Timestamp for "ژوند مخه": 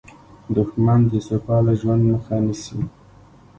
1.81-2.35